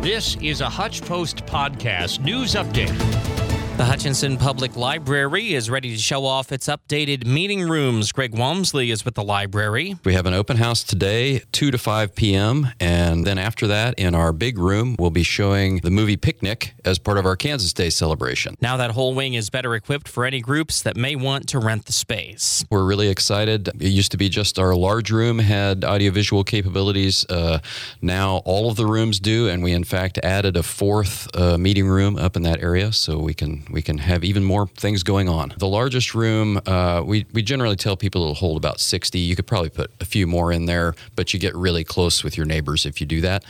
[0.00, 3.37] This is a Hutch Post podcast news update.
[3.78, 8.10] The Hutchinson Public Library is ready to show off its updated meeting rooms.
[8.10, 9.94] Greg Walmsley is with the library.
[10.04, 12.72] We have an open house today, 2 to 5 p.m.
[12.80, 16.98] And then after that, in our big room, we'll be showing the movie Picnic as
[16.98, 18.56] part of our Kansas Day celebration.
[18.60, 21.84] Now that whole wing is better equipped for any groups that may want to rent
[21.86, 22.64] the space.
[22.70, 23.68] We're really excited.
[23.68, 27.24] It used to be just our large room had audiovisual capabilities.
[27.30, 27.60] Uh,
[28.02, 31.86] now all of the rooms do, and we in fact added a fourth uh, meeting
[31.86, 35.28] room up in that area so we can we can have even more things going
[35.28, 35.54] on.
[35.56, 39.18] The largest room, uh, we, we generally tell people it'll hold about 60.
[39.18, 42.36] You could probably put a few more in there, but you get really close with
[42.36, 43.44] your neighbors if you do that.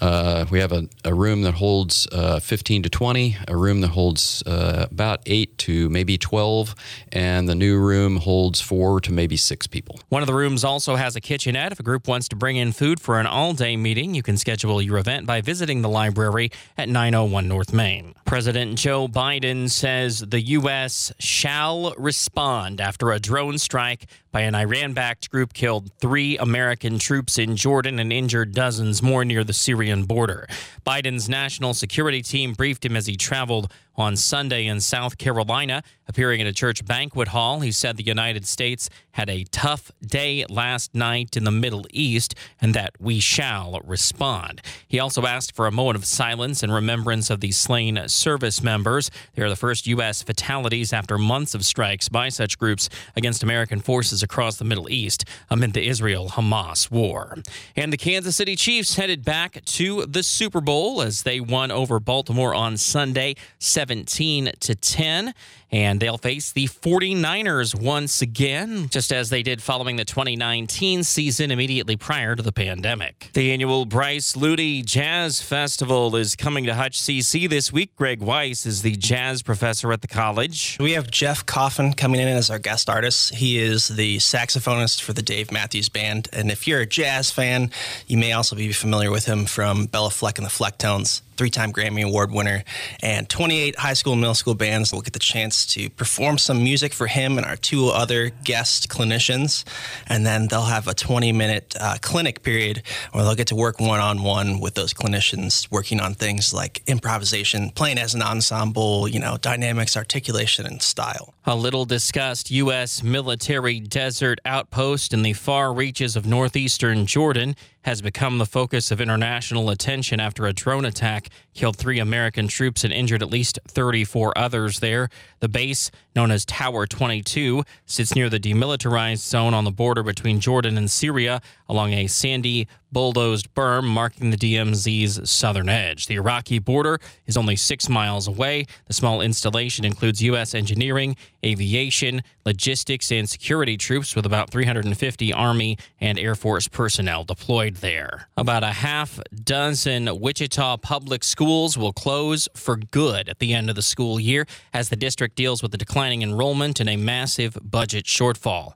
[0.00, 3.88] Uh, we have a, a, room that holds uh, 15 to 20, a room that
[3.88, 6.74] holds uh, about 8 to maybe 12,
[7.12, 10.00] and the new room holds 4 to maybe 6 people.
[10.08, 11.72] One of the rooms also has a kitchenette.
[11.72, 14.36] If a group wants to bring in food for an all day meeting, you can
[14.36, 18.14] schedule your event by visiting the library at 901 North Main.
[18.24, 21.12] President Joe Biden says the U.S.
[21.18, 27.38] shall respond after a drone strike by an Iran backed group killed three American troops
[27.38, 30.48] in Jordan and injured dozens more near the Syrian border.
[30.84, 35.82] Biden's national security team briefed him as he traveled on Sunday in South Carolina.
[36.08, 40.44] Appearing at a church banquet hall, he said the United States had a tough day
[40.48, 44.60] last night in the Middle East and that we shall respond.
[44.88, 49.12] He also asked for a moment of silence in remembrance of the slain service members.
[49.34, 50.20] They are the first U.S.
[50.20, 55.24] fatalities after months of strikes by such groups against American forces across the Middle East
[55.48, 57.36] amid the Israel Hamas war.
[57.76, 62.00] And the Kansas City Chiefs headed back to the Super Bowl as they won over
[62.00, 63.36] Baltimore on Sunday.
[63.60, 65.34] 17 to 10
[65.74, 71.50] and they'll face the 49ers once again, just as they did following the 2019 season
[71.50, 73.30] immediately prior to the pandemic.
[73.32, 77.96] The annual Bryce Lutie Jazz Festival is coming to Hutch CC this week.
[77.96, 80.76] Greg Weiss is the jazz professor at the college.
[80.80, 83.34] We have Jeff Coffin coming in as our guest artist.
[83.34, 86.28] He is the saxophonist for the Dave Matthews Band.
[86.32, 87.70] And if you're a jazz fan,
[88.06, 91.72] you may also be familiar with him from Béla Fleck and the Flecktones three time
[91.72, 92.64] Grammy Award winner,
[93.02, 96.62] and 28 high school and middle school bands will get the chance to perform some
[96.62, 99.64] music for him and our two other guest clinicians.
[100.06, 103.80] And then they'll have a 20 minute uh, clinic period where they'll get to work
[103.80, 109.08] one on one with those clinicians, working on things like improvisation, playing as an ensemble,
[109.08, 111.34] you know, dynamics, articulation, and style.
[111.46, 113.02] A little discussed U.S.
[113.02, 119.00] military desert outpost in the far reaches of northeastern Jordan has become the focus of
[119.00, 124.36] international attention after a drone attack killed three American troops and injured at least 34
[124.36, 125.08] others there.
[125.40, 130.40] The base, known as Tower 22, sits near the demilitarized zone on the border between
[130.40, 136.06] Jordan and Syria along a sandy, bulldozed berm marking the DMZ's southern edge.
[136.06, 138.64] The Iraqi border is only six miles away.
[138.86, 140.54] The small installation includes U.S.
[140.54, 147.76] engineering, aviation, logistics, and security troops with about 350 Army and Air Force personnel deployed
[147.76, 148.28] there.
[148.36, 153.76] About a half dozen Wichita public schools will close for good at the end of
[153.76, 158.04] the school year as the district deals with the declining enrollment and a massive budget
[158.04, 158.74] shortfall.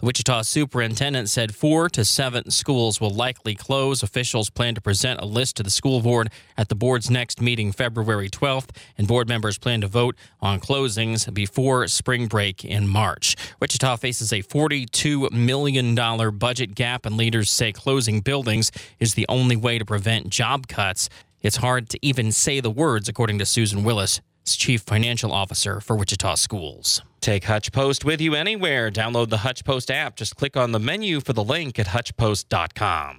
[0.00, 4.02] The Wichita superintendent said four to seven schools will likely close.
[4.02, 7.70] Officials plan to present a list to the school board at the board's next meeting
[7.70, 13.36] February 12th, and board members plan to vote on closings before spring break in March.
[13.60, 15.94] Wichita faces a $42 million
[16.38, 21.10] budget gap, and leaders say closing buildings is the only way to prevent job cuts.
[21.42, 24.22] It's hard to even say the words, according to Susan Willis,
[24.56, 27.02] Chief Financial Officer for Wichita Schools.
[27.20, 28.90] Take Hutch Post with you anywhere.
[28.90, 30.16] Download the Hutch Post app.
[30.16, 33.18] Just click on the menu for the link at hutchpost.com.